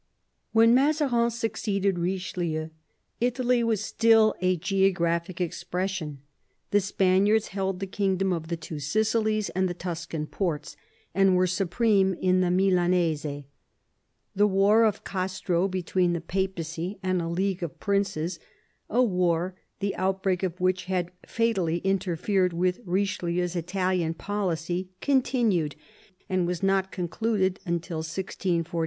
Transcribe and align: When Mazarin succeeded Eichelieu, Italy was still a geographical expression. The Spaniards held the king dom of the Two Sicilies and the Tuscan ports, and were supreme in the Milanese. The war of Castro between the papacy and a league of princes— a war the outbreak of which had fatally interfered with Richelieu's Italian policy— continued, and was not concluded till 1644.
When 0.51 0.73
Mazarin 0.73 1.29
succeeded 1.29 1.93
Eichelieu, 1.93 2.71
Italy 3.19 3.63
was 3.63 3.85
still 3.85 4.33
a 4.41 4.57
geographical 4.57 5.45
expression. 5.45 6.21
The 6.71 6.79
Spaniards 6.81 7.49
held 7.49 7.79
the 7.79 7.85
king 7.85 8.17
dom 8.17 8.33
of 8.33 8.47
the 8.47 8.57
Two 8.57 8.79
Sicilies 8.79 9.49
and 9.49 9.69
the 9.69 9.75
Tuscan 9.75 10.25
ports, 10.25 10.75
and 11.13 11.35
were 11.35 11.45
supreme 11.45 12.15
in 12.15 12.41
the 12.41 12.49
Milanese. 12.49 13.43
The 14.35 14.47
war 14.47 14.85
of 14.85 15.03
Castro 15.03 15.67
between 15.67 16.13
the 16.13 16.19
papacy 16.19 16.97
and 17.03 17.21
a 17.21 17.27
league 17.27 17.61
of 17.61 17.79
princes— 17.79 18.39
a 18.89 19.03
war 19.03 19.53
the 19.81 19.95
outbreak 19.97 20.41
of 20.41 20.59
which 20.59 20.85
had 20.85 21.11
fatally 21.27 21.77
interfered 21.83 22.53
with 22.53 22.79
Richelieu's 22.85 23.55
Italian 23.55 24.15
policy— 24.15 24.89
continued, 24.99 25.75
and 26.27 26.47
was 26.47 26.63
not 26.63 26.91
concluded 26.91 27.59
till 27.81 27.97
1644. 27.97 28.79